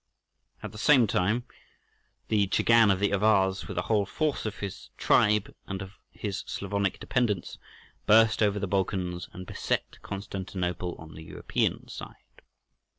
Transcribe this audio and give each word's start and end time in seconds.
At 0.63 0.71
the 0.71 0.79
same 0.79 1.05
moment 1.13 1.45
the 2.29 2.47
Chagan 2.47 2.91
of 2.91 2.99
the 2.99 3.11
Avars, 3.13 3.67
with 3.67 3.75
the 3.75 3.83
whole 3.83 4.07
force 4.07 4.47
of 4.47 4.55
his 4.55 4.89
tribe 4.97 5.53
and 5.67 5.79
of 5.83 5.99
his 6.09 6.43
Slavonic 6.47 6.99
dependants, 6.99 7.59
burst 8.07 8.41
over 8.41 8.57
the 8.57 8.65
Balkans 8.67 9.29
and 9.31 9.45
beset 9.45 9.99
Constantinople 10.01 10.95
on 10.97 11.13
the 11.13 11.21
European 11.21 11.87
side. 11.87 12.41